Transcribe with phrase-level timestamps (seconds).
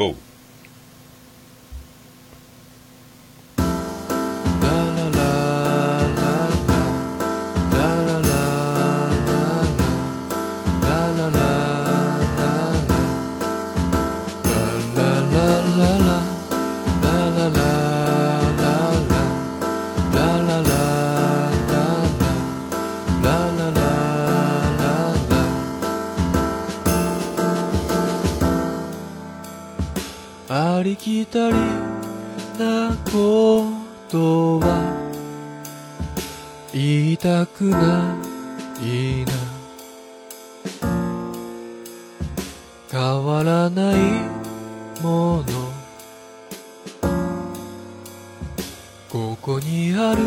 [0.00, 0.29] GO!
[31.00, 31.54] きたり
[32.58, 33.64] なこ
[34.10, 34.66] とは
[36.74, 38.14] 言いたくな
[38.82, 39.32] いな
[42.92, 43.96] 変わらない
[45.02, 45.44] もの
[49.08, 50.22] ここにある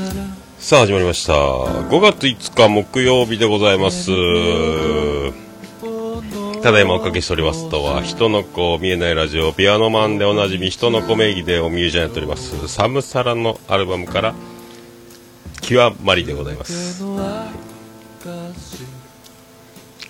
[0.00, 1.32] ならさあ始まりました。
[1.32, 4.12] 5月5日木曜日でございます。
[6.62, 14.32] ただいまおかけしておりますとは、人の子見えないラジオ、ピアノマンでおなじみ、人の子名義でおミュージシャンやっております、サムサラのアルバムから、
[15.60, 17.02] 極まりでございます。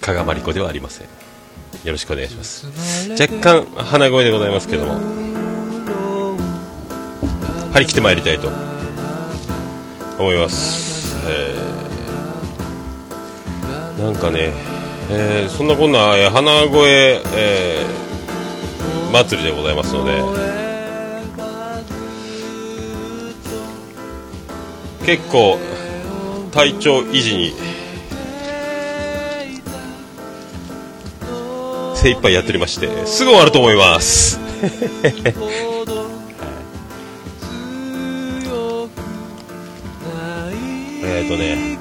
[0.03, 1.07] 加賀まりこではありません。
[1.85, 2.67] よろしくお願いします。
[3.19, 5.01] 若干鼻声でございますけども、
[7.73, 8.51] 張り切ってまいりたいと
[10.19, 11.17] 思います。
[11.29, 11.73] えー
[14.03, 14.53] なんかね、
[15.11, 18.03] えーそんなこんな、えー鼻声、えー
[19.13, 20.23] 祭りでございますので、
[25.05, 25.59] 結構、
[26.51, 27.53] 体調維持に、
[31.95, 34.41] 精一杯やっておりまして、すぐ終わると思います。
[41.05, 41.72] えーとね、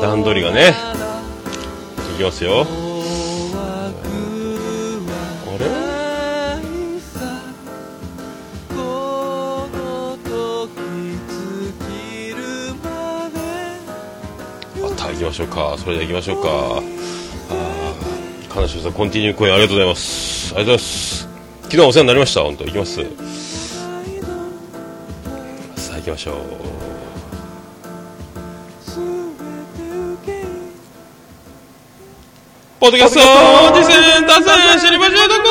[0.00, 0.74] 段取りがね、
[2.14, 2.66] いきますよ。
[3.54, 3.90] あ
[5.58, 5.66] れ？
[14.84, 15.76] あた行きましょうか。
[15.78, 16.48] それでは行きましょうか。
[16.48, 16.82] あー
[18.48, 20.54] 金城さん、コンティニュー公演ありがとうございます。
[20.54, 21.28] ありがとうございます。
[21.64, 22.40] 昨日お世話になりました。
[22.42, 23.04] 本当行きます。
[25.76, 26.34] さあ行きましょう。
[32.80, 35.48] ポッドキャスト実践達成知りましょうとこ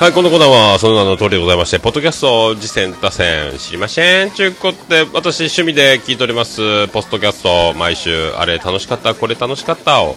[0.00, 4.30] はい、このコーナーはその名の通りでございまして、ポッドキャスト実践打線知りません。
[4.32, 10.16] ちゅうことで、私趣味で聞いております、ポストキャスト、毎週、あれ楽しかった、これ楽しかったを、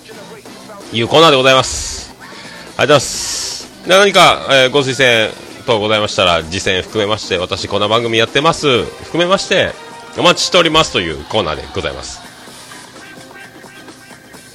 [0.94, 2.14] いうコーナーでございます。
[2.14, 3.68] ありがとうございます。
[3.88, 5.34] 何か、えーご推薦
[5.66, 9.74] 等ございましたら、実践含めまして、私こんな番組やってます、含めまして、
[10.18, 12.22] お待ちしておりますというコーナーでございます。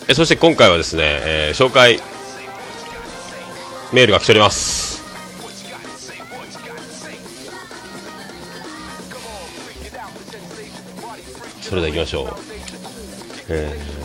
[0.08, 2.00] えそして今回はですね、えー紹介、
[3.92, 5.02] メールが来ております。
[11.60, 12.36] それでは行きましょう。
[13.48, 14.01] えー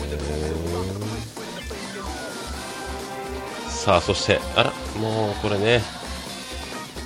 [3.88, 5.80] さあ、そして、あら、もうこれね、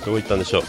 [0.03, 0.63] どこいったんでしょう。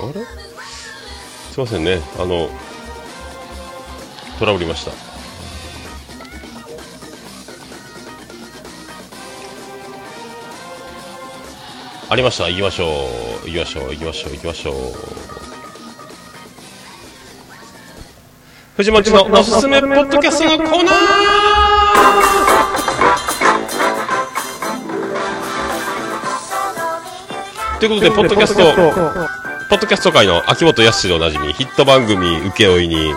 [0.00, 0.24] あれ？
[1.52, 2.50] すいませんね、あの、
[4.40, 5.07] トラブりました。
[12.10, 12.48] ありました。
[12.48, 12.86] 行きましょ
[13.44, 13.50] う。
[13.50, 13.90] 行きましょう。
[13.90, 14.32] 行きましょう。
[14.32, 14.74] 行きましょう。
[18.76, 20.94] 藤本のおすすめポッドキャストのコーナー
[27.80, 28.62] ということで、ポッドキャスト、
[29.68, 33.12] ポッドキャスト界の秋元康でおなじみ、ヒット番組請負いに、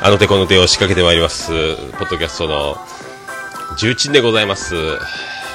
[0.00, 1.48] あの手この手を仕掛けてまいります、
[1.98, 2.76] ポッドキャストの
[3.78, 4.74] 重鎮でございます、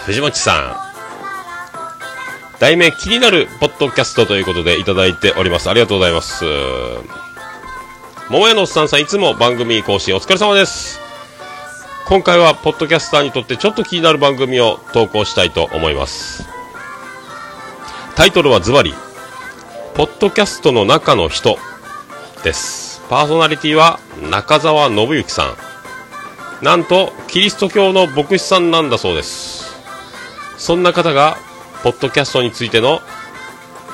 [0.05, 0.88] 藤本さん。
[2.59, 5.69] 題名気になるポッドキャストということでいただいております。
[5.69, 6.43] ありがとうございます。
[8.29, 10.99] 桃屋のおっさんさんいつも番組更新お疲れ様です。
[12.07, 16.47] 今回はポッドキャスターにとってちょっと気になる番組を投稿したいと思います。
[18.15, 18.93] タイトルはズバリ、
[19.93, 21.57] ポッドキャストの中の人
[22.43, 23.01] です。
[23.09, 25.55] パーソナリティは中澤信之さ
[26.61, 26.65] ん。
[26.65, 29.73] なんと、キリスト教の牧師さんなんだそうです。
[30.57, 31.37] そんな方が、
[31.83, 32.99] ポッドキャストについての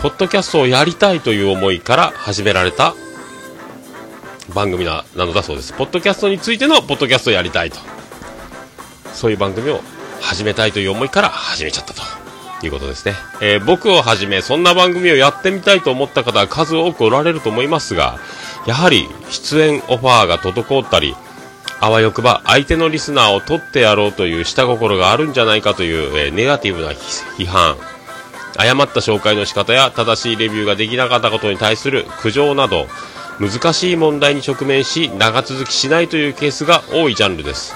[0.02, 2.96] ポッドキャストをやりたいという思いから始められた
[4.54, 5.74] 番組ななのだそうです。
[5.74, 7.78] ポッドキャストについてのポッドキャストをやりたいと。
[9.14, 9.82] そういう番組を
[10.20, 12.02] 始めたいという思いから始めちゃったと
[12.66, 13.14] いうことですね。
[13.42, 18.20] えー、僕をはじめ、そんな番組をやってみたいと思った方は数多くおられると思いますが、
[18.66, 21.16] やはり出演オファーが滞ったり、
[21.80, 27.76] あわよくば相手のリスナーを取ってやろうという下心があるんじゃないかという、えー、ネガティブな批判、
[28.58, 32.88] 誤った紹介の仕方や正しいレビューができなかったことに対する苦情など、
[33.40, 37.76] 難しい問題に直面し、長続きしないというケースが多いジャンルです。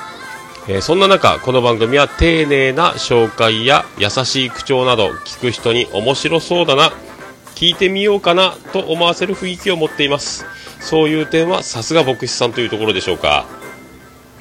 [0.67, 6.93] えー、そんな中、この番組は丁寧な紹介や優しい口調など、聞く人に面白そうだな、
[7.55, 10.45] 聞いてみようかなと思わせる雰囲気を持っています。
[10.79, 13.58] そういう点はさすが牧師さんというところでしょうか。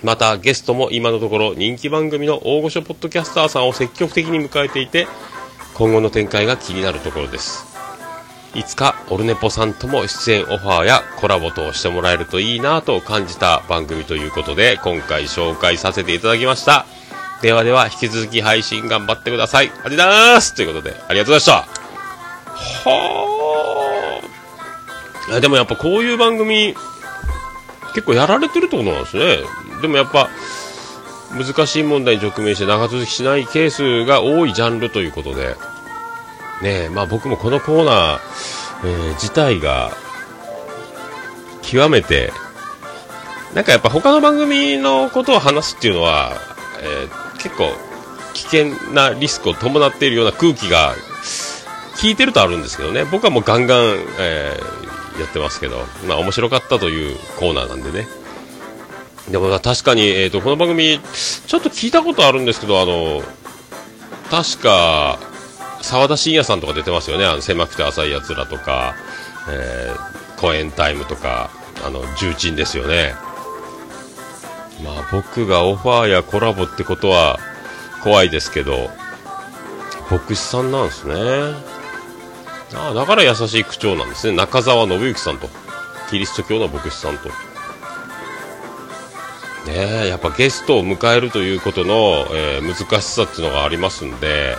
[0.02, 5.06] またゲストも今のところ人気番組の大御所ポッドキャスターさんを積極的に迎えていて
[5.74, 7.66] 今後の展開が気になるところです。
[8.54, 16.86] いつかオルネポさんとも出演オファーやコラボとしてもらえるといいなと感じた番組ということで今回紹介させていただきました。
[17.42, 19.70] ではでは引き続き配信頑張ってください。
[19.84, 20.54] ありがとうございます。
[20.54, 22.90] ということでありがとうございました。
[22.90, 24.22] は
[25.30, 26.74] あでもやっぱこういう番組
[27.94, 29.38] 結構やられてるってことなんですね。
[29.82, 30.28] でもやっぱ
[31.32, 35.56] 難しい問題に直面して長続きしないケースが多いジャンルということで。
[36.62, 38.18] ねまあ、僕もこのコーナー、
[38.84, 39.92] えー、自体が
[41.62, 42.32] 極めて
[43.54, 46.32] なんかやっぱ他の番組のことを話すっていうのは、
[46.82, 47.70] えー、結構
[48.34, 50.94] 危険なリスクを伴っているような空気が
[51.96, 53.04] 聞いてるとあるんですけどね。
[53.04, 54.56] 僕はもうガンガン、え、
[55.20, 58.06] やってますけど、まあ、面白かったというコーナーなんでね
[59.30, 61.00] でも確かに、えーと、この番組
[61.46, 63.22] ちょっと聞いたことあるんですけどあの
[64.30, 65.18] 確か
[65.82, 68.94] 沢田信也さんとか出てますよね、あの狭くて浅いやつらとか、
[69.48, 71.50] えー、コエンタイムとか、
[71.84, 73.14] あの重鎮ですよね。
[74.84, 77.38] まあ僕がオファーやコラボってことは
[78.02, 78.90] 怖いですけど、
[80.10, 81.14] 牧師さんなんですね。
[82.74, 84.36] ああだから優しい口調なんですね。
[84.36, 85.48] 中澤信之さんと、
[86.10, 87.28] キリスト教の牧師さんと。
[87.28, 87.34] ね
[90.04, 94.56] え、やっぱゲストを迎えるということの、えー、難しさっていうのがありますんで、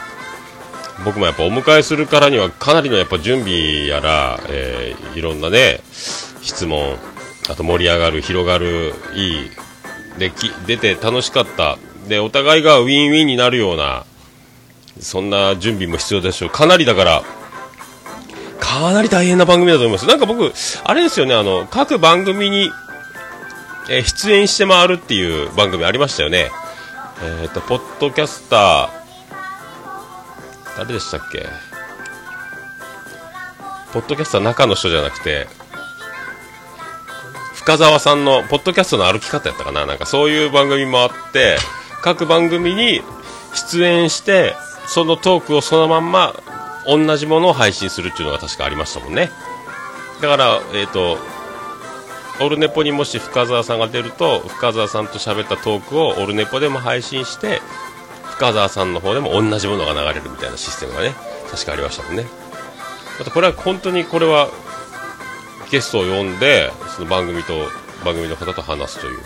[1.05, 5.79] 僕もやっぱお迎えするからにはかなりのやっぱ準備やら、えー、いろんなね
[6.41, 6.97] 質問
[7.49, 9.49] あと盛り上がる広がるいい
[10.17, 10.31] で
[10.67, 11.77] 出て楽しかった
[12.07, 14.05] でお互いがウィンウィンになるような
[14.99, 17.23] そんな準備も必要でしょうかなりだから
[18.59, 20.07] かなり大変な番組だと思います。
[20.07, 20.53] なんか僕
[20.83, 22.71] あれですよねあの各番組に、
[23.89, 26.51] えー、出演して回るっていう番組ありましたよね。
[27.21, 28.99] えっ、ー、とポッドキャスター
[30.77, 31.45] 誰でしたっけ？
[33.91, 35.47] ポッドキャストは中の人じゃなくて、
[37.55, 39.87] 深澤さんの、ポッドキャストの歩き方やったかな？
[39.87, 41.57] なんかそういう番組もあって、
[42.03, 43.01] 各番組に
[43.55, 44.53] 出演して、
[44.87, 46.35] そのトークをそのまんま、
[46.89, 49.29] 同じものを配信するっていうのが確かありましたもんね。
[50.21, 51.17] だから、えっ、ー、と、
[52.41, 57.61] オルネポにもし深澤さんが出ると、深澤さんと喋ったトークをオルネポでも配信して、
[58.39, 61.13] 深澤さんの方でも同じものが流れるみたいなシステムがね
[61.51, 62.25] 確かありましたもんね。
[63.19, 64.47] またこれは本当にこれは
[65.69, 67.53] ゲストを呼んでその番組と
[68.05, 69.19] 番組の方と話すという。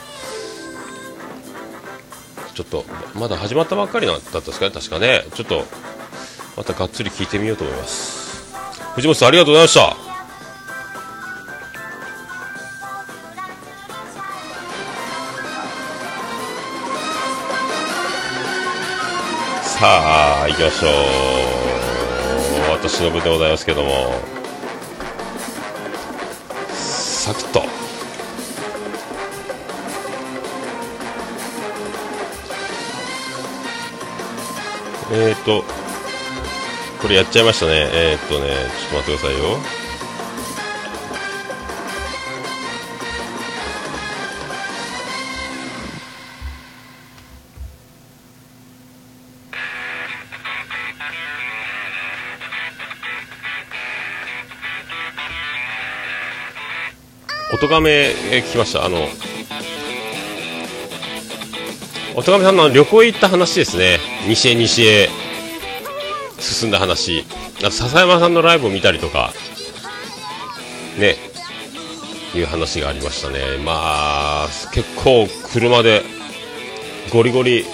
[2.56, 5.24] ちょっとまだ始まったばっかりだったんですかね確かね。
[5.36, 5.66] ちょっと
[6.56, 8.54] またがっつり聞いてみようと思います
[8.96, 10.14] 藤本さんありがとうございました
[19.84, 20.92] さあ、行きましょう。
[22.72, 24.14] 私の部でございますけども、
[26.72, 27.64] サクッと。
[35.12, 35.66] えーと、
[37.04, 37.90] これやっちゃいましたね。
[37.92, 39.60] えーとね、ちょっと待ってくださいよ。
[57.54, 58.86] 音亀え聞きました？
[58.86, 59.10] あの
[62.16, 65.10] 音亀さんの旅行行った話ですね西へ西へ
[66.64, 67.26] 進んだ話。
[67.60, 69.34] あと笹山さんのライブを見たりとか
[70.98, 71.18] ね
[72.34, 73.58] いう話がありましたね。
[73.66, 76.04] まあ結構車で
[77.12, 77.66] ゴリゴリ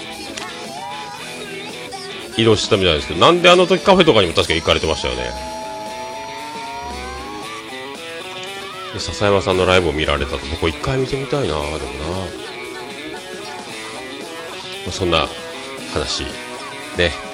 [2.36, 5.32] 移動してたみたいですけどなんであの時カフェとかにも確か行かれてましたよね。
[8.98, 10.40] 笹山さんのライブを見られたと。
[10.48, 11.72] 僕一回見てみたいなでもな。
[14.92, 15.28] そんな
[15.94, 16.24] 話。
[16.98, 17.29] ね。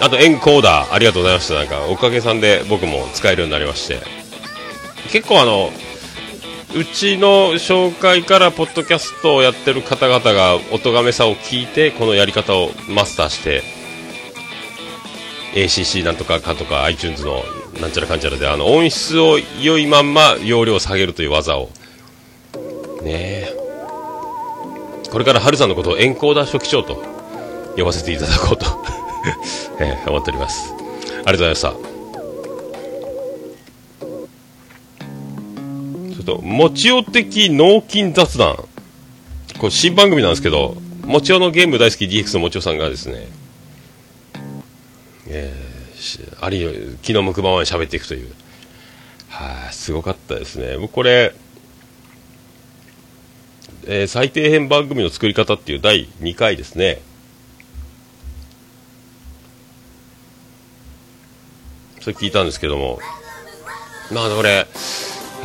[0.00, 1.54] あとエンコーダーありがとうございました。
[1.54, 4.00] なんかおかげさんで僕も使えるようになりまして。
[5.12, 5.70] 結構あの
[6.74, 13.62] うちの紹介からポッドキャストをやってる方々が音がめさを聞いてこのやり方をマスターして
[15.54, 17.42] ACC なんとかかとか iTunes の
[17.80, 21.70] なんちゃらかんちゃらであの音質を良いまんま容量を下げるという技を。
[23.02, 23.56] ねえ。
[25.10, 27.02] これから春さんのことをエンコーダー初期長と
[27.76, 28.99] 呼ばせていただこうと。
[29.78, 30.72] えー、思っております。
[30.72, 31.72] ありがとうございました。
[36.14, 38.56] ちょっともちお的脳筋雑談。
[39.58, 43.26] これ新番組なんですけどもちおのゲーム大好き DX のもちおさんがですね
[45.26, 48.32] えー、あり気の向くままに喋っていくという。
[49.28, 50.76] はい、あ、すごかったですね。
[50.78, 51.34] 僕これ
[53.86, 57.00] えー、最底辺番組の作り方っていう第2回ですね。
[62.00, 62.98] それ聞いたんですけども、
[64.12, 64.66] まあこれ、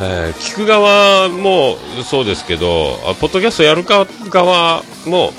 [0.00, 5.32] ー、聞く側もそうですけど、あポッドキャストやるか側も、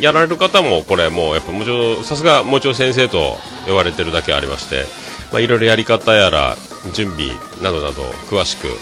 [0.00, 4.84] やられる方も、これもうやっぱもちろん、さすがもちろん先生と呼ばれてるだけありまして、
[5.32, 6.56] まあいろいろやり方やら、
[6.92, 7.30] 準備
[7.62, 8.72] などなど詳しく、ね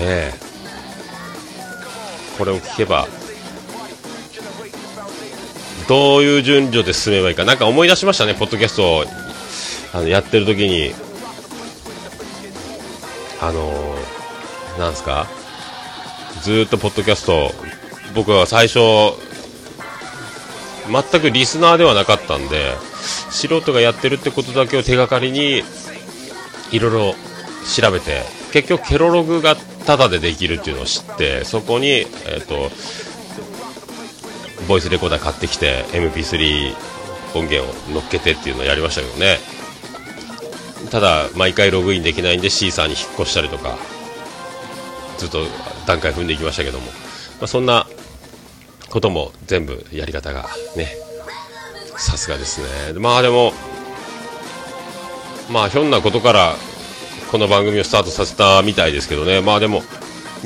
[0.00, 0.32] え、
[2.38, 3.06] これを聞けば
[5.90, 7.44] どういう順序で進めばいいか。
[7.44, 9.04] なんか思い出しましたねポッドキャスト
[9.92, 10.92] あのやってる時に
[13.40, 15.26] あのー、なんすか？
[16.42, 17.50] ずっとポッドキャスト
[18.14, 18.78] 僕は最初
[20.90, 22.74] 全くリスナーではなかったんで
[23.30, 25.62] 素人がやってるってことだけを手がかりに
[26.72, 27.14] いろいろ
[27.66, 29.54] 調べて結局ケロログが
[29.86, 32.70] タダでできるっていうのを知ってそこに、えーと、
[34.66, 36.74] ボイスレコーダー買ってきて MP3
[37.38, 39.38] 音源を乗っけてっていうのをやりましたけどね。
[40.90, 43.78] ただ毎回ログインできないんでシーサーに引っ越したりとか
[45.18, 45.44] ずっと
[45.86, 46.92] 段階踏んでいきましたけども、ま
[47.42, 47.86] あ、そんな
[48.90, 50.88] ことも全部やり方がね
[51.96, 52.98] さすがですね。
[52.98, 53.52] まあでも
[55.50, 56.54] まあひょんなことから
[57.30, 59.84] この番組をスタートさせたみたいですけどね、まあでも、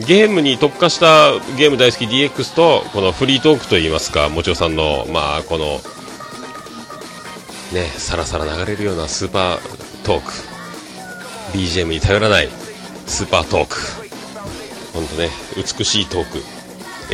[0.06, 5.80] ゲームに特化したゲーム大好き DX と、このフリートークといいますか、もちろさんの、まあこの、
[7.72, 10.32] ね、さらさら流れるようなスーパートーク、
[11.56, 12.48] BGM に頼らない
[13.06, 13.76] スーパートーク、
[14.92, 16.38] 本当ね、美しいトーク、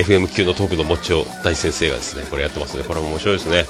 [0.01, 3.67] FM 級のトークのもちお大先生がですね、これやってますね、これも面白いですね。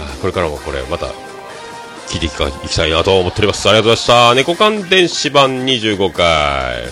[0.00, 1.06] あこれからもこれまた
[2.08, 3.68] 聞いていきたいなと思っております。
[3.68, 4.34] ありがとうございました。
[4.34, 6.88] 猫缶電子版25回。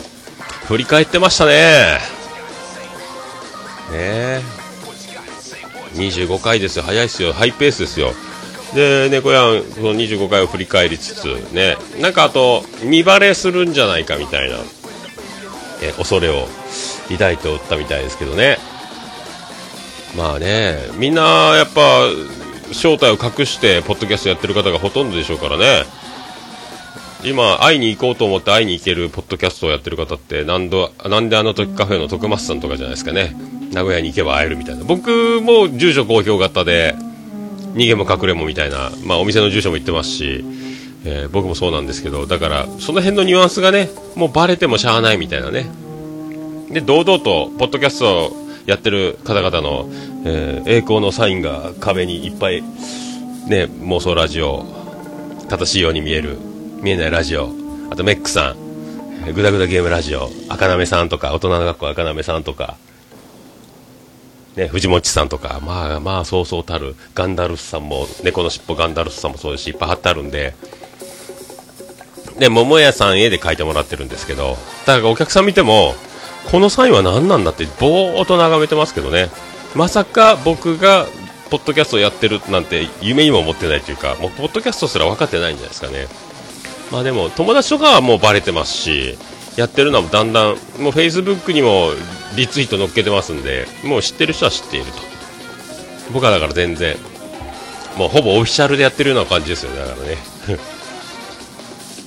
[0.67, 1.99] 振り返ってましたね。
[3.91, 4.43] ね
[5.95, 6.85] 25回ですよ。
[6.85, 7.33] 早いですよ。
[7.33, 8.13] ハイペースですよ。
[8.75, 14.57] で、猫やん、その25回を振り返りつつ、ね、なんかあと、見バレするんじゃないかみたいな、
[15.83, 16.49] え、恐れを
[17.09, 18.59] 抱いておったみたいですけどね。
[20.17, 21.23] まあね、みんな、
[21.57, 22.09] やっぱ、
[22.73, 25.85] 正体を隠してポッドキャストやってる方がほとんどでしょうからね。
[27.25, 33.35] 今会いに行こうと思って会いに行けるポッドキャストをやってる方って何度なんであの時カフェの徳松さんとかじゃないですかね。
[33.73, 34.85] 名古屋に行けば会えるみたいな。
[34.85, 36.95] 僕も住所公表型で
[37.75, 40.45] 逃げも隠れもみたいな、まあ、お店の住所も言ってますし、
[41.05, 45.71] えー、僕もそうなんですけどだからその辺のニュアンスがねもうバレてもしゃあないみたいなね。
[46.71, 49.89] で堂々とポッドキャストをやってる方々の、
[50.27, 54.67] えー、栄光のサインが壁にいっぱい、ね、妄想ラジオ、
[55.49, 56.37] 正しいように見える、
[56.83, 57.49] 見えないラジオ、
[57.91, 62.77] あとメックさん、グダグダゲームラジオ、赤なめさんとか、大人の学校赤なめさんとか、
[64.59, 70.55] ね、藤もちさんとか、まあまあ、そうそうたる、ガンダルスさんも、猫のしっぽガンダルスさんもそうですし、いっぱい貼ってあるんで、
[72.39, 75.95] で、桃屋さん絵で描いてもらってるんですけど、だからお客さん見ても、
[76.51, 79.31] このサインは何なんだってぼーっと眺めてますけどね。
[79.75, 81.07] まさか僕が
[81.51, 86.09] ポッドキャストをやってるなんて夢にも思ってないというかもうポッドキャストすら分かってないんじゃないですかね。
[86.91, 89.19] まあでも友達とかはもうバレてますし
[89.57, 91.91] やってるのはだんだんもうフェイスブックにも
[92.37, 94.99] リツイート載っけてますんでもう知ってる人は知っていると。
[96.13, 96.97] 僕はだから全然
[97.97, 100.17] もうほぼオフィシャルでやってるような感じですよねだからね。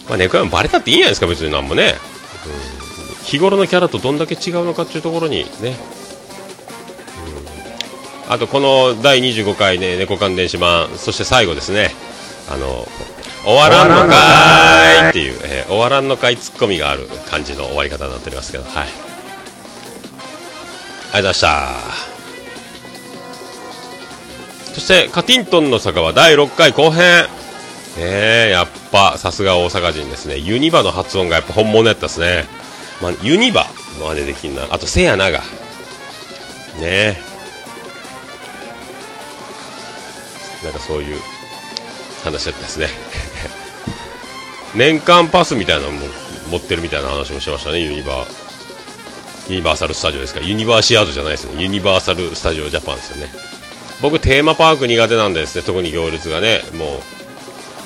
[0.10, 1.96] まあ猫山バレたっていいんじゃないですか別になんもね、
[3.24, 5.75] 日頃のキャラとどんだけ違うのかっていうところにね、
[8.28, 11.94] うん、あとこの第25回ね猫関電子版そして最後ですね。
[12.50, 12.88] あの
[13.44, 19.11] 終わらんのかーいっていう、えー、終わらんのかいツッコミがある感じの終わり方になっておりますけど、はい。
[21.13, 22.12] ありがとうございました。
[24.74, 27.25] そして、カティントンの坂は第6回後編。
[27.98, 30.38] ねえ、やっぱ、さすが大阪人ですね。
[30.38, 32.46] ユニバの発音がやっぱ本物やったですね。
[33.01, 33.68] まあ、ユニバ
[34.01, 34.65] までできんな。
[34.70, 35.39] あと、せやなが。
[35.39, 35.46] ね
[36.82, 37.18] え。
[40.63, 41.20] なんかそういう
[42.24, 42.88] 話だったですね。
[44.74, 46.08] 年間パスみたいなのも
[46.50, 48.40] 持ってるみたいな話もしましたね、ユニバー
[49.51, 50.39] ユニバーサル・スタジオですか。
[50.39, 51.62] ユニバーシアードじゃないですね。
[51.62, 53.29] ユニバーサル・スタジオ・ジャパンですよね。
[54.01, 55.63] 僕、テーマパーク苦手なんですね。
[55.63, 57.01] 特に行列がね、も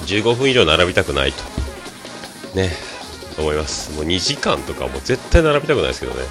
[0.01, 1.43] う、15分以上並びたくないと。
[2.55, 2.71] ね。
[3.39, 3.91] 思います。
[3.95, 6.21] もう2時間とかもう絶対並びたくないですけどね。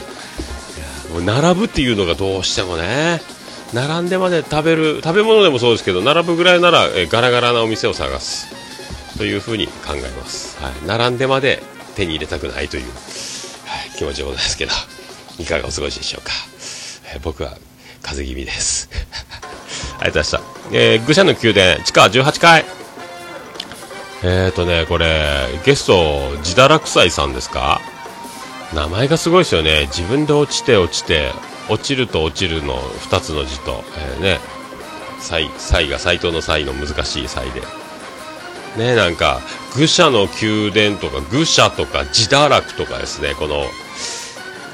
[1.12, 3.20] もう並ぶっていうのがどうしてもね。
[3.72, 8.46] 並んでまで食べる食べ物でもそうですけど並ぶぐらいならえガラガラなお店を探す。
[9.18, 11.62] というふうに考えます、はい、並んでまで
[11.94, 14.72] 手に入れたくないという、はい、気持ちでございますけど。
[15.38, 16.32] いかがお過ごしでしょうか、
[17.14, 17.50] え僕は
[18.02, 18.88] 風邪気味です。
[20.00, 22.64] ありがとうございました、えー、愚者の宮殿地下18階。
[24.22, 27.80] えーとね、これ、ゲスト、自堕落斎さんですか？
[28.72, 29.82] 名前がすごいですよね。
[29.88, 31.30] 自分で落ちて落ちて、
[31.68, 32.76] 落ちると落ちるの
[33.10, 34.40] 2つの字と、えー、ね、
[35.20, 37.62] 斎、斎が斎藤の斎の難しい斎で。
[38.76, 39.40] ね、なんか、
[39.76, 43.66] 愚者の宮殿とか、愚者とか、自堕落とかですね、この、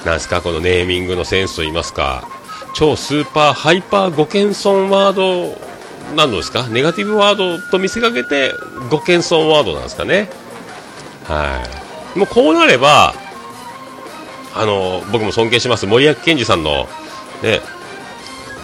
[0.05, 2.29] なんすか、このネーミングのセンスといいますか、
[2.75, 5.59] 超スーパーハイパーご謙遜ワード
[6.17, 6.67] 何度ですか？
[6.69, 8.53] ネガティブワードと見せかけて
[8.91, 10.31] ご謙遜ワードなんですかね。
[11.25, 11.65] は
[12.17, 12.19] い。
[12.19, 13.15] もうこうなれば
[14.55, 15.87] あの僕も尊敬します。
[15.87, 16.89] 森脇健児さんの
[17.43, 17.61] ね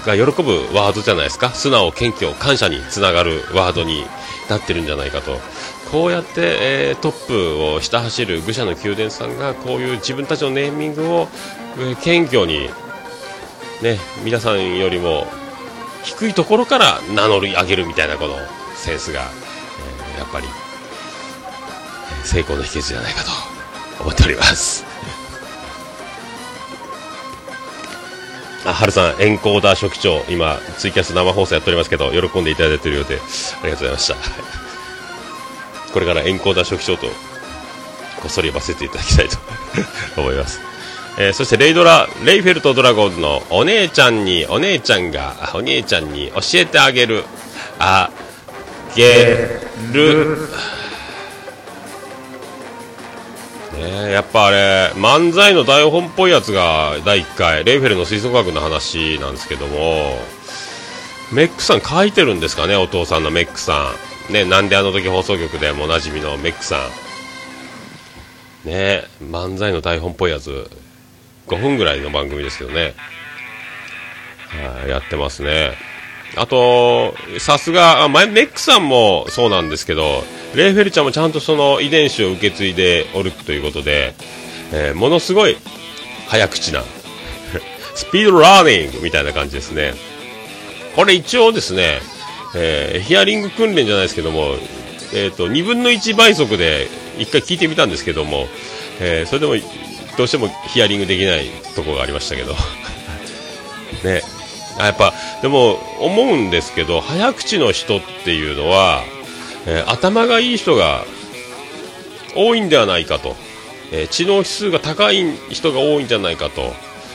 [0.05, 1.51] が喜ぶワードじゃないですか。
[1.51, 4.05] 素直謙虚感謝につながるワードに
[4.49, 5.39] なってるんじゃないかと。
[5.91, 11.29] こうやって、えー、トップをひた走る愚者の宮殿さんがこういう自分たちのネーミングを、
[11.79, 12.69] えー、謙虚に
[13.83, 15.27] ね皆さんよりも
[16.03, 18.35] 低いところから名乗り上げるみたいなこの
[18.75, 19.23] センスが、
[20.15, 20.47] えー、やっぱり
[22.25, 23.31] 成功の秘訣じゃないかと
[24.03, 24.85] 思っております
[28.67, 33.21] あ、はるさん、エンコーダー初期長、今、ツイキャス生放送やっておりますけど、喜んでいただいているようで、
[33.63, 34.66] ありがとうございました。
[35.93, 37.13] これからエンコーダー初期長と、こ
[38.27, 39.39] っそり呼ばせていただきたいと
[40.21, 40.61] 思います。
[41.19, 47.25] えー、そしてレイドラ、レイフェルトドラゴンズのお姉ちゃんに、お姉ちゃんが、お姉ちゃんに教えてあげる、
[47.79, 48.11] あ
[48.95, 49.61] げ
[49.93, 50.49] る。
[53.77, 60.19] ねやっぱあれ、漫才の台本っぽいやつが第1回、レイフェルの吹奏楽の話なんですけども、
[61.33, 64.16] メックさん書いてるんですかね、お父さんのメックさん。
[64.31, 66.77] ね、なんであの時放送局でもおなじみのメックさ
[68.65, 68.69] ん。
[68.69, 70.69] ね漫才の台本っぽいやつ
[71.47, 72.95] 5分ぐらいの番組ですけどね、
[74.49, 75.75] はやってますね。
[76.37, 84.15] あと、さすが、前メックさんもそうなんですけど、レイフェルちゃんもちゃんとその遺伝子を受け継いでおるということで、
[84.73, 85.57] えー、ものすごい
[86.29, 86.83] 早口な、
[87.95, 89.95] スピードラーニングみたいな感じですね。
[90.97, 92.01] これ一応ですね、
[92.59, 94.55] えー、ヒアリング訓練じゃないですけども、
[95.13, 96.89] え、ー、と、2分の1倍速で
[97.19, 98.47] 1回聞いてみたんですけども、
[98.99, 99.55] えー、それでも
[100.17, 102.55] どうしてもヒアリングできないところがありましたけど。
[104.03, 104.23] ね。
[104.79, 109.05] やっぱでも思うんですけど早口の人っていうのは、
[109.67, 111.07] えー、頭がいい人が
[112.35, 113.37] 多いんではないかと、
[113.91, 116.75] えー、知能指数が高い人が多いんじゃないかと。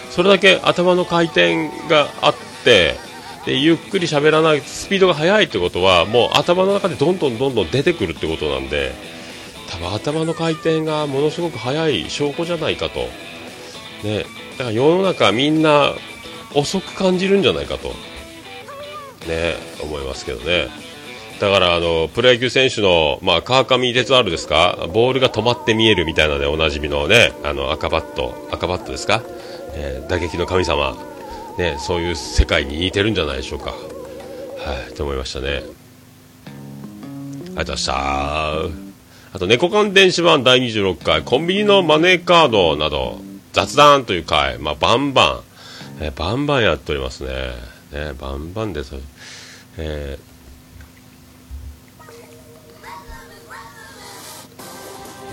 [0.10, 2.97] それだけ頭の回転があって
[3.45, 8.91] でゆっくり喋らないスピードが速いってことはもう頭の中でどんどんどんどん出てくるってことなんで
[9.69, 12.99] 多分頭の回転がものすごく速い証拠じゃないかと、
[14.06, 14.25] ね、
[14.58, 15.93] だから世の中みんな
[16.54, 17.89] 遅く感じるんじゃないかと、
[19.27, 20.67] ね、思いますけどね。
[21.39, 29.23] だからあのプロ野球選手の、まあ、川上哲治ですかボールが止まって見えるみたいなねおなじみのねあの赤バット赤バットですか、
[29.73, 30.95] えー、打撃の神様、
[31.57, 33.71] ね、そういう世界に似てるんじゃないでしょうか。
[33.71, 33.75] は
[34.89, 35.47] い、と思いましたね。
[35.47, 35.73] ありがと
[37.51, 38.91] うございました。
[39.33, 43.19] あと、猫缶電子版第26回、コンビニのマネーカードなど、
[43.53, 45.41] 雑談という回、まあ、バンバ
[45.99, 47.29] ン、えー、バンバンやっておりますね。
[47.91, 48.95] ね、バンバンです。
[49.77, 50.17] え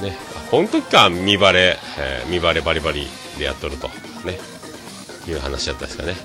[0.00, 0.16] ー、ね、
[0.50, 3.88] この時か、見バレ、えー、見バレバリバリでやっとると、
[4.24, 4.38] ね、
[5.30, 6.16] いう話だったですかね。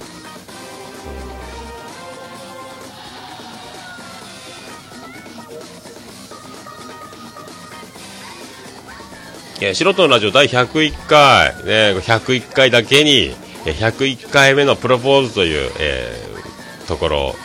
[9.62, 13.34] えー、素人のラジオ第101回、ね、101回だけに、
[13.66, 17.36] えー、101回目のプロポーズという、えー、ところを、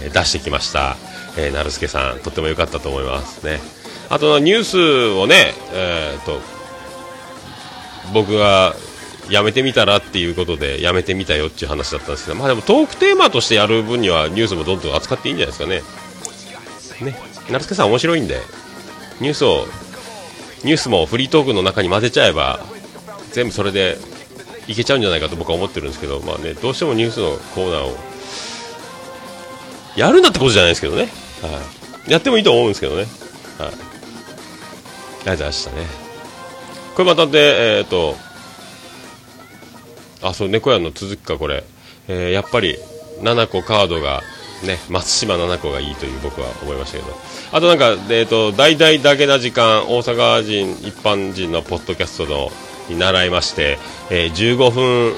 [0.00, 0.96] え、出してきました、
[1.36, 3.44] えー、なるすけさん、とっても良かったと思います。
[3.44, 3.60] ね。
[4.08, 6.40] あとニュースをね、えーと、
[8.14, 8.74] 僕が
[9.28, 17.10] やめてみたらっていうことでやめてみたよっていう話だったんですけど、まあでもトークテーマとしてやる分にはニュースもどんどん扱っていいんじゃないですかね。
[17.10, 17.18] ね、
[17.50, 18.40] なるすけさん面白いんで、
[19.20, 19.66] ニュースを、
[20.64, 22.60] ニュースもフリートークの中に混ぜちゃえば、
[23.32, 23.98] 全部それで
[24.66, 27.96] いけちゃうんじゃないかと僕は思ってるんですけど、まあね、どうしてもニュースのコーナーを、
[29.96, 31.08] やるんだってことじゃないですけどね。
[31.42, 31.60] は
[32.08, 33.02] い、やってもいいと思うんですけどね。
[33.58, 33.68] はい。
[33.68, 33.76] ありがと
[35.26, 35.86] うございましたね。
[36.94, 38.16] これまたで、えっ、と、
[40.22, 41.64] あ、そう、猫屋の続きか、これ。
[42.08, 42.76] えー、やっぱり、
[43.22, 44.22] 7個カードが、
[44.64, 47.16] ね、松島7個がいいという僕は思いましたけど。
[47.52, 52.50] あとなんか、えっ、ー、と、大々だけな時間、大阪人、一般人のポッドキャストの、
[52.88, 53.78] に習いまして、
[54.10, 55.16] えー、15分、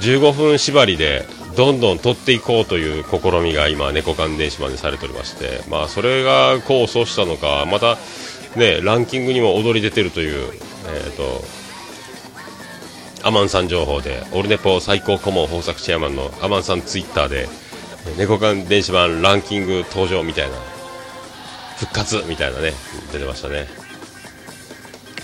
[0.00, 1.24] 15分縛りで、
[1.56, 7.98] どんどん取っていこうという試みが今、猫缶電子版でされておりまして、まあ、それが功を奏したのか、また、
[8.56, 10.52] ね、ランキングにも踊り出てるという、
[10.86, 11.44] えーと、
[13.22, 17.48] アマンさん情報でオルネポ最高顧問豊作チェアマンのアマンさんツイッターで
[18.16, 20.56] 猫缶電子版ランキング登場みたいな
[21.78, 22.72] 復活みたいなね
[23.12, 23.66] 出てましたね。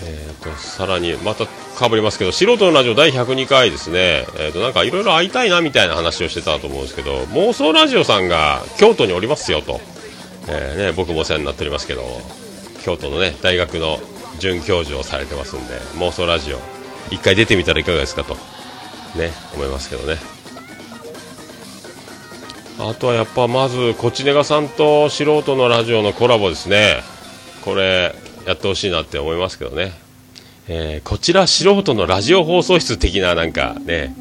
[0.03, 9.79] えーと、さらにまたかぶりますけど素人のラジオ第102回ですね、えーとなんかいろいろ会いたいなみたいな話をしてたと思うんですけど妄想ラジオさんが京都におりますよと、
[10.47, 12.03] えーね、僕もお世話になっておりますけど
[12.83, 13.97] 京都のね大学の
[14.37, 16.76] 准教授をされてますんで妄想ラジオ。
[17.11, 18.35] 一回出てみたらいかがですかと。
[19.15, 20.17] ね思いますけどね。
[22.79, 27.01] あとはやっぱまずこちねがさんと素人のラジオのコラボですね。
[27.63, 28.13] これ
[28.45, 29.91] やってほしいなって思いますけどね、
[30.67, 34.15] えー、こちら素人のラジオ放送室的ななんかね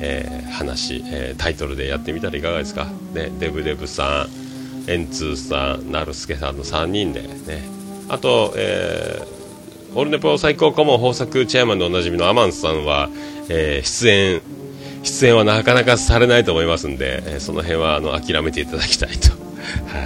[0.00, 4.26] えー、話、えー、タイトルでやってみたらいかがですか、ね、デブデブさ
[4.86, 7.68] ん、エンツーさん、なるすけさんの3人でね、
[8.08, 9.37] あと、えー、
[9.94, 13.08] オルネポ最高顧問豊作チェアマンでおなじみのアマンさんは、
[13.48, 14.42] えー、出演
[15.02, 19.30] 出演はなかなかされないと思いますんで、えー、その辺はあの諦めていただきたいと、
[19.88, 20.04] は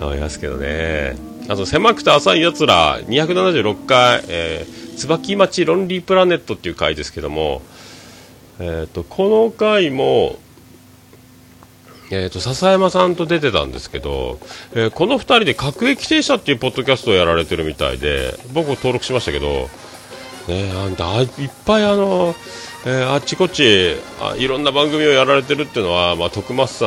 [0.00, 1.16] い、思いますけどね。
[1.48, 7.62] あと狭くて浅いやつら276回、えー、椿町ロンリープラネットっていう回ですけども、
[8.60, 10.38] えーとこの回も
[12.14, 14.38] えーと、笹山さんと出てたんですけど、
[14.74, 19.70] えー、この2人で各駅停車っていうポッドキャストをやられてるみたいで僕も登録しましたけど、
[20.46, 21.28] ね、あんたいっ
[21.64, 22.34] ぱいあの、
[22.84, 26.84] えー、あっちこっちあいろんな番組をやられてるっていうのは、まあ、徳松さ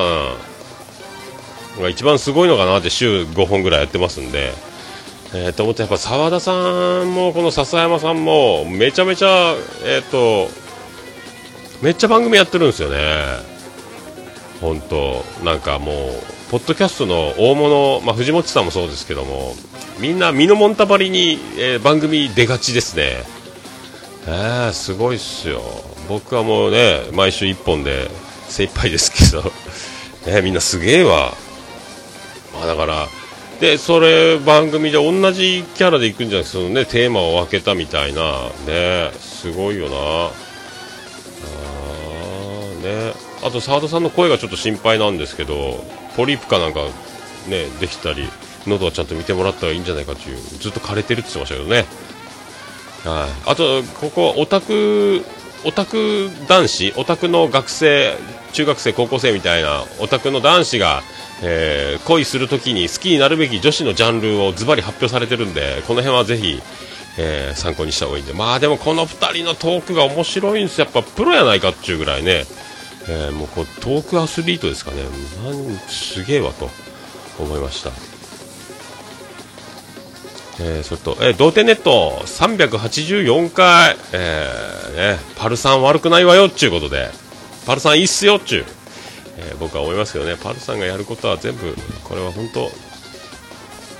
[1.80, 4.54] んが一番すごいのかなって週5本ぐらいやってますんで。
[5.34, 10.50] えー、と思ってやっぱ澤田さんもこの笹山さんもめちゃめちゃ、えーと
[11.82, 13.55] めっちゃ番組やってるんですよね。
[14.66, 15.96] 本当なんかもう
[16.50, 19.54] ポッドキャストの大物、まあ、藤本さんもそうですけども
[20.00, 23.24] みんな身のもんたばりに、えー、番組出がちですね。
[24.28, 25.62] えー、すごいっすよ。
[26.10, 28.10] 僕はもうね毎週1本で
[28.50, 29.44] 精一杯ですけど、
[30.30, 31.34] ね、みんなすげえわ、
[32.54, 33.08] まあ、だから
[33.62, 38.50] でそれ番組で同じキャラでいくんじゃなくてその、ね、テーマを分けたみたいな。
[38.68, 39.96] ねすごいよな。
[39.96, 40.30] あ
[42.84, 43.25] ね。
[43.46, 45.86] あと澤田さんの声がちょっと心配なんですけど
[46.18, 46.82] ポリープかなんか
[47.48, 48.28] ねできたり
[48.66, 51.86] 喉はちゃんと見てもらったらいいんじゃないかというずっと枯れてるって言ってましたけどね。
[53.04, 53.52] はい。
[53.52, 55.24] あとここオタク
[55.64, 58.18] オタク男子オタクの学生
[58.54, 61.04] 中学生高校生みたいなオタクの男子が
[61.42, 66.62] えー、恋するときに好きになるべき女子のジャンルをズバリ発表されてるんでこの辺はぜひ、
[67.18, 68.34] えー、参考にした方がいいんで。
[68.34, 72.46] まあでもこの2人のトークが面白いんですやっぱプロやないかっていうぐらいね。
[73.08, 75.04] えー、もうこトークアスリートですかね。
[75.44, 76.70] なんすげえわと
[77.40, 77.92] 思いました。
[80.58, 87.10] えー、それと、えー、同点ネット384回、えーね、パルさん悪くないわよっちゅうことで、
[87.66, 88.66] パルさんいいっすよっちゅう、
[89.38, 92.72] えー、僕は思いますけどね、パルさんがやることは全部、これは本当、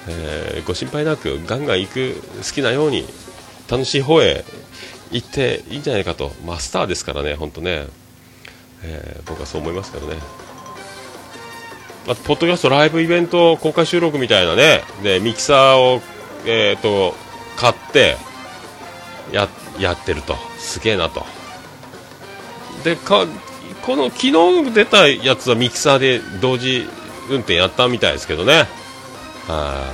[0.08, 3.06] えー、ご心配なく、ガンガン行く、好きなように、
[3.68, 4.46] 楽しい方へ
[5.12, 7.88] 行っていいんじゃないかと、マスターですからね、本当ね、
[8.88, 10.18] えー、僕はそう思いますけどね。
[12.08, 16.02] まあ、ポッドキャストライブイベント公開収録みたいなね、で、ミキサーを、
[16.46, 17.16] えっ、ー、と、
[17.58, 18.18] 買って、
[19.32, 20.36] や、やってると。
[20.60, 21.26] すげえなと。
[22.84, 23.26] で、か、
[23.82, 24.28] この昨
[24.64, 26.88] 日出たやつはミキサーで同時
[27.30, 28.68] 運転やったみたいですけどね。
[29.48, 29.92] は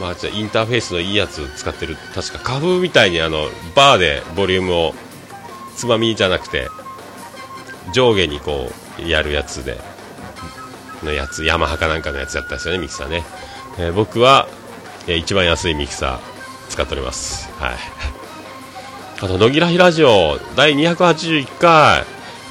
[0.00, 4.94] まあ、じゃインターフェースのいいやつ使ってる確か花粉みたいにあのバーでボリュームを
[5.76, 6.68] つまみじゃなくて
[7.92, 9.78] 上下にこうやるやつで
[11.02, 13.22] のやつヤマハかなんかのやつやったんですよねミキサーね、
[13.78, 14.48] えー僕は、
[15.06, 17.74] えー一番安いミキサー使っておりますはい
[19.20, 22.04] あと、野木らひラジオ、第281回。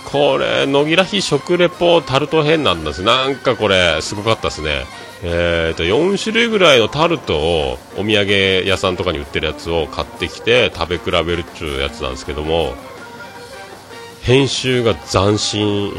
[0.06, 3.04] これ、野木らひ食レポタルト編なんです。
[3.04, 4.86] なんかこれ、すごかったですね。
[5.24, 12.76] えーと、4種類ぐらいのタルトを、お土産屋さんとかに売ってるやつを買ってきて、食べ比べるっちゅうやつなんですけども、
[14.24, 15.94] 編集が斬新。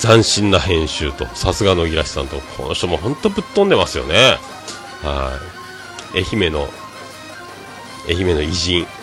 [0.00, 4.38] 斬新な編集と、さすが野木らひさんと、この人も本当ぶっ飛んでますよね。
[5.02, 5.38] は
[6.14, 6.18] い。
[6.18, 6.68] 愛媛の、
[8.08, 8.86] 愛媛の偉人。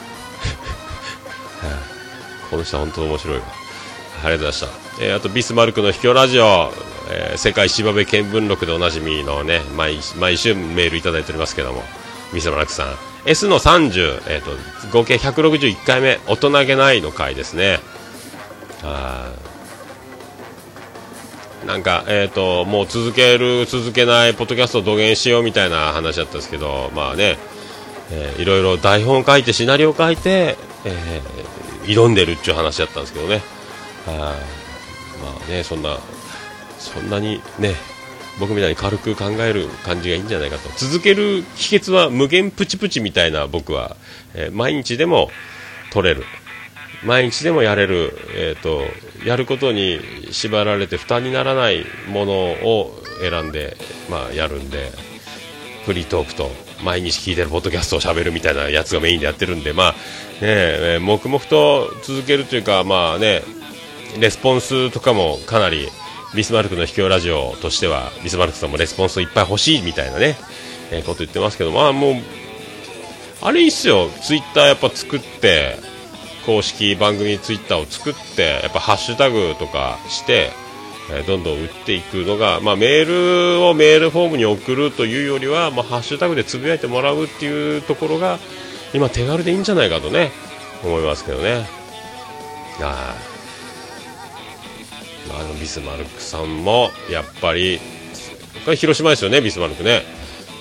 [2.49, 3.43] この人は本当面白いわ。
[3.43, 5.03] ありがとうございました。
[5.03, 6.73] えーあと、ビスマルクの秘境ラジオ、
[7.10, 11.84] えー世界芝部見聞録でおなじみのね、毎毎週メールいただいておりますけども、
[12.34, 13.11] ビスマルクさん。
[13.25, 14.51] S の30、えっ、と、
[14.97, 17.79] 合計161回目、大人げないの回ですね。
[18.84, 19.31] あ
[21.65, 27.38] なんか、えっ、と、もう続ける、続けない、ポッドキャストを土下しようみたいな話だったんですけど、まあね、
[28.12, 31.51] えーいろいろ台本書いてシナリオ書いて、えー
[31.84, 33.41] 挑んでるっていう話だったんですけどね。
[34.05, 34.36] はいま
[35.45, 35.97] あねそんな
[36.79, 37.75] そんなにね
[38.39, 40.70] 僕みたいに軽く考える感じがいいんじゃないかと。
[40.78, 43.98] 続ける秘訣は無限プチプチみたいな僕は、
[44.34, 45.30] えー毎日でも
[45.91, 46.24] 取れる。
[47.04, 48.84] 毎日でもやれる、えー、と
[49.26, 50.00] やることに
[50.32, 52.91] 縛られて負担にならないものを
[53.22, 53.76] 選んで、
[54.10, 54.91] まあ、やるんで
[55.86, 56.52] フリートークと
[56.84, 59.98] 毎日聞いてるポッドキャストを喋るみたいなやつがメインでやってるんで、まあね
[60.41, 63.41] え黙々と続けるというか、まあね、
[64.20, 65.88] レスポンスとかもかなり
[66.36, 70.38] ビスマルクの秘境ラジオとしてはビスマルクさんもレスポンスをいっぱい欲しいみたいなね、
[70.91, 72.13] えーこと言ってますけど、まあもう
[73.41, 75.76] あれいいっすよ、ツイッターやっぱ作って
[76.46, 80.52] 公式番組ツイッターを作ってやっぱハッシュタグとかして、
[81.12, 88.39] えーどんどん打っていくのが、まあ、メールをメールフォームに送るというよりは、まあ、ハッシュタグでつぶやいてもらうっていうところが
[88.94, 90.32] 今手軽でいいんじゃないかとね
[90.84, 91.65] 思いますけどね。
[92.80, 93.31] あー
[95.29, 97.79] あ、のビスマルクさんもやっぱり
[98.75, 100.03] 広島ですよねビスマルクね。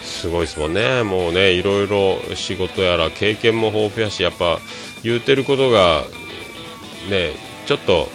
[0.02, 1.02] すごいですもんね。
[1.02, 4.58] もうねいろいろ仕事やら経験も豊富やしやっぱ
[5.02, 6.04] 言うてることが
[7.08, 7.32] ね
[7.66, 8.08] ちょっと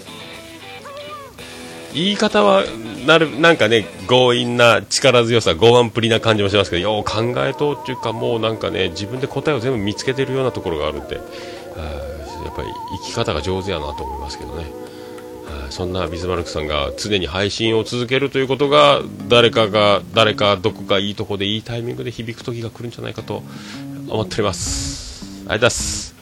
[1.93, 2.63] 言い方は
[3.05, 11.23] なるなんかね強引な力強さ剛腕っぷりな感じもしますけどよう考えとうっていうかもうなんかね自分で答えを全部見つけてるようなところがあるんでやっ
[12.55, 12.67] ぱり
[13.03, 14.84] 生き方が上手やなと思いますけどね。
[15.69, 23.43] そんなビズマルクさんが常に配信を続けるということが誰かが誰かどこかいいとこでいいタイミングで響く時が来るんじゃないかと
[24.07, 25.25] 思っております。
[25.25, 26.15] ありがとうございます。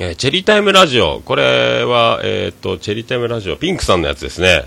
[0.00, 1.20] えーチェリータイムラジオ。
[1.24, 3.56] これはえっ、とチェリータイムラジオ。
[3.56, 4.64] ピンクさんのやつですね。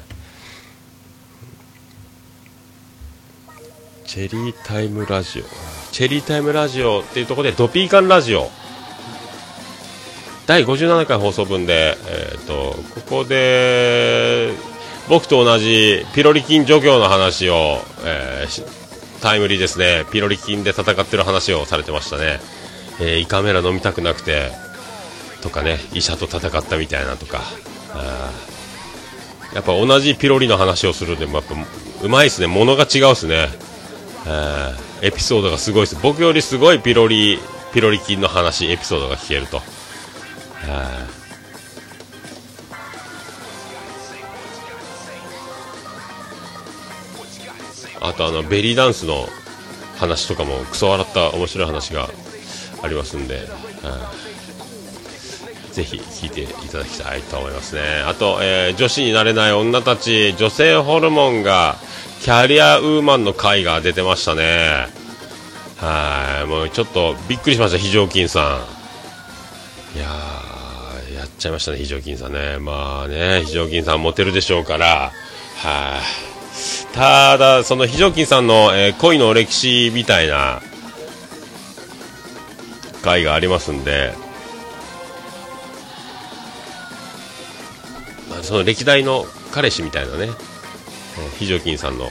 [4.06, 5.44] チェリータイムラジオ。
[5.92, 8.52] チェリータイムラジオっていうところでドピーカンラジオ。
[10.46, 14.52] 第57回放送分で、えー、とここで
[15.08, 18.84] 僕と同じピロリ菌除去の話を、えー
[19.24, 20.04] タイムリーですね。
[20.12, 22.42] ピロリ菌で戦ってる話をされてましたね、
[23.00, 24.52] えー胃カメラ飲みたくなくて
[25.42, 27.40] とかね医者と戦ったみたいなとか。
[27.94, 28.32] あ
[29.54, 31.54] やっぱ同じピロリの話をするんでもやっぱ
[32.04, 32.48] うまいですね。
[32.48, 33.48] ものが違うですね。
[34.26, 35.98] えーエピソードがすごいです。
[36.02, 37.40] 僕よりすごいピロリ
[37.74, 39.62] ピロリ菌の話エピソードが聞けると。
[40.68, 41.24] はい。
[48.06, 49.28] あとあのベリーダンスの
[49.98, 52.10] 話とかもクソ笑った面白い話が
[52.82, 53.44] ありますんで、はい。
[55.74, 57.82] ぜひ聞いていただきたいと思いますね。
[58.06, 61.78] あと、えー女子になれない女たち女性ホルモンが
[62.22, 64.88] キャリアウーマンの回が出てましたね。
[65.78, 66.48] はい。
[66.48, 68.60] もうちょっとびっくりしました非常勤さ
[69.96, 69.98] ん。
[69.98, 70.43] いやー、
[71.44, 72.58] ちゃいましたね、非常勤さんね。
[72.58, 75.12] まあね、非常勤さんモテるでしょうから、
[75.58, 76.00] は
[76.92, 76.96] い。
[76.96, 80.62] ただ、その非常勤さんの、えー恋の歴史みたいな
[83.04, 84.14] 回がありますんで、
[88.30, 90.30] まあ、その歴代の彼氏みたいなね、
[91.38, 92.06] 非常勤さんの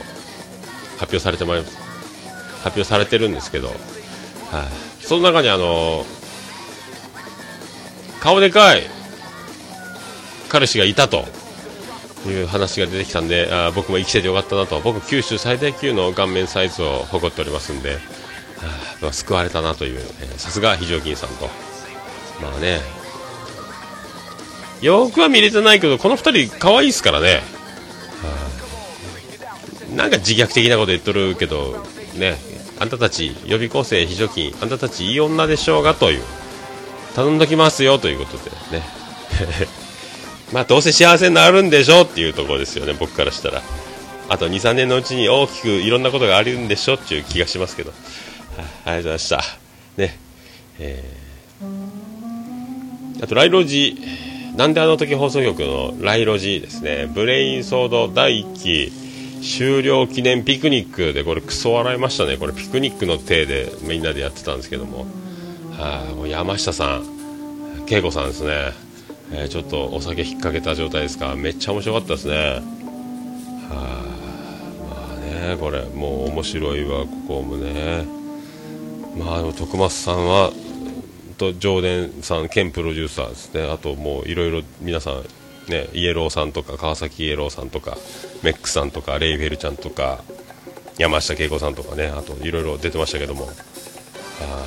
[0.99, 1.73] 発表されてまい発
[2.67, 3.77] 表されてるんですけど、はい。
[5.03, 6.05] その中にあの
[8.21, 8.83] 顔でかい
[10.53, 11.25] 彼氏がいたと。
[12.25, 14.79] いう話が出てきたんであ僕も生きててよかったなと。
[14.79, 17.97] 僕九州最大級の顔面サイズを誇っておりますんで
[19.01, 19.99] あ救われたなという
[20.37, 21.49] さすが非常勤さんと。
[22.41, 22.79] まあね。
[24.79, 27.41] よくは見れてないけどこの2人可愛いですからね。
[29.93, 31.85] なんか自虐的なこと言っとるけど
[32.15, 32.37] ね。
[32.79, 36.23] あんたたち予備校生非常勤あんたたちいい女でしょうがという。
[37.15, 38.83] 頼んどきますよということでね。
[40.53, 43.61] まあどうせ幸せになるんでしょうっていうところですよね僕からしたら。
[44.29, 47.99] あと23年のうちに大きくいろんなことがあるんでしょうっていう気がしますけど、はい
[48.59, 49.43] ありがとうございました。
[49.97, 50.19] ね。
[50.79, 53.97] えー、あとライロジ。
[54.55, 57.09] なんであの時放送局のライロジですね。
[57.11, 58.91] ブレインソード第1期
[59.41, 62.37] 終了記念ピクニックでこれクソ笑いましたね。
[62.37, 65.07] これピクニックの体でみんなでやってたんですけども。
[65.71, 67.13] はあ、もう山下さん。
[67.89, 68.71] 恵子さんですね、
[69.35, 71.35] えー、ちょっとお酒引っ掛けた状態ですか。
[71.35, 72.35] めっちゃ面白かったですね。
[72.35, 72.61] は
[73.71, 74.03] あ
[74.87, 78.05] まあねこれもう面白いわここもね。
[79.17, 80.51] まあ徳松さんは
[81.37, 83.63] と上田さん兼プロデューサーですね。
[83.63, 85.23] あともういろいろ皆さん
[85.67, 87.97] ね、イエローさんとか川崎イエローさんとか
[88.43, 90.21] メックさんとかレイフェルちゃんとか
[90.97, 92.07] 山下恵子さんとかね。
[92.07, 93.49] あといろいろ出てましたけども。
[94.41, 94.63] あ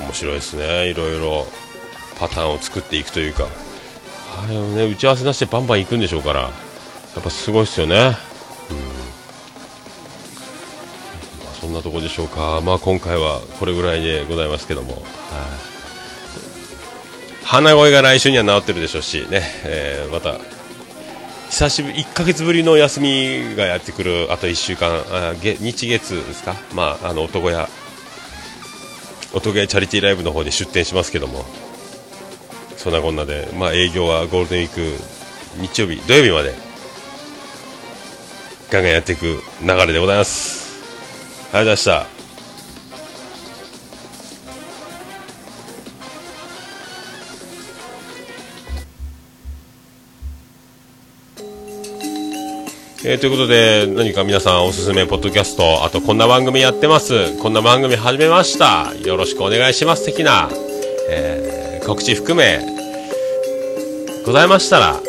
[0.00, 1.46] 面白いですねいろいろ。
[2.18, 3.48] パターンを作っていくというか。
[4.42, 6.48] あれをね打ち合わせなしでバンバン行くんでしょうからや
[7.20, 8.16] っぱすごいですよね。
[8.70, 8.76] うん。
[11.60, 12.60] そんなところでしょうか。
[12.62, 14.94] まあ今回はこれぐらいでございますけども。
[14.94, 15.02] はい。
[17.44, 20.38] 鼻声が来週には治ってるでしょうしね、えー、また
[21.50, 26.56] 久しぶり1ヶ月ぶりの休みがやってくるあと1週間あ日月ですか？
[26.74, 27.68] まああの男屋
[29.34, 31.44] 音ゲーチャリティーライブの方で出店しますけども。
[32.84, 34.82] そんなこんなで、まあ、営業はゴールデンウィーク
[35.58, 36.54] 日曜日土曜日まで
[38.70, 40.84] ガンガンやっていく流れでございます。
[41.54, 42.14] ありがとうございました。
[53.06, 60.50] えー、ということで、何か皆さんおすすめポッドキャスト、あとこんな番組やってます、こんな番組始めました、よろしくお願いします、的な、
[61.08, 62.73] えー、告知含め、
[64.24, 65.00] ございましたら、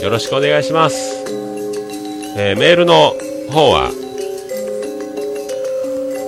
[0.00, 1.24] よろしくお願いします。
[2.38, 3.12] えー、メールの
[3.50, 3.90] 方は、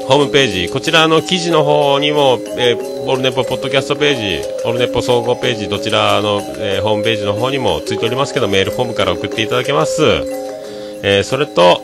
[0.09, 10.02] ホームページ、こちらの記事の方にも、えー、オルネポポッドキャストページ、オルネポ総合ページ、どちらの、えー、ホームページの方にもついておりますけど、メールフォームから送っていただけます。
[11.04, 11.81] えー、それと、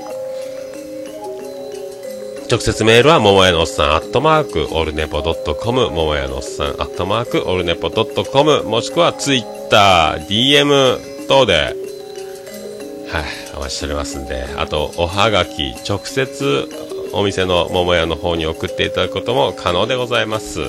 [2.50, 13.24] 直接メールは、ももやのおっさん、アットマーク、オルネポドットコム、ももやのおっさん、アットマーク、オルネポドットコム、もしくはツイッター、DM 等で、はい、
[13.56, 16.68] お待ちしておりますんで、あと、おはがき、直接、
[17.14, 20.60] お店の桃屋の方に送っていただくことも可能でございます。
[20.60, 20.68] よ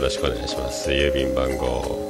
[0.00, 0.90] ろしくお願いします。
[0.90, 2.08] 郵便番号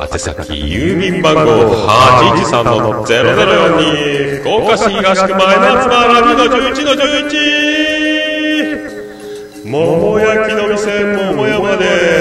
[0.00, 11.84] 宛先郵便番号813-0042福岡市東区前松原2の11の11桃焼きの店桃山で
[12.16, 12.19] す。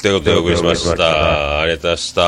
[0.00, 1.60] ということでお送りしました。
[1.60, 2.22] ありがとうございました。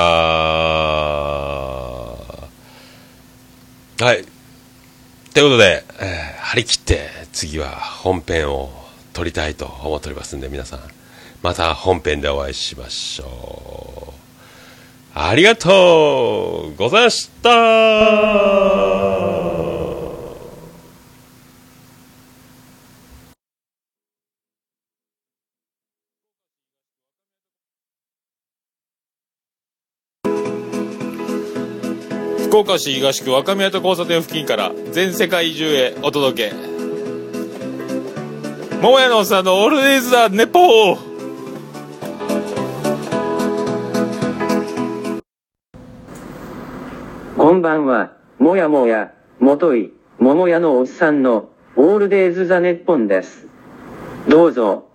[4.05, 4.25] はい。
[5.33, 8.71] ということで、えー、張り切って次は本編を
[9.15, 10.81] 撮りたいと思っておりますんで、皆さん、
[11.43, 14.13] また本編でお会いしましょう。
[15.19, 19.06] ありがとうございました
[32.57, 36.55] 福岡市東区若宮と交差点付近から全世界中へお届け。
[38.81, 40.99] 桃屋のおっさんのオールデイズ・ザ・ネポー。
[47.37, 53.49] こんばんは、もやもや、もとい、桃屋のおっさんの、オールデイズ・ザ・ネッポンです。
[54.29, 54.86] どうぞ、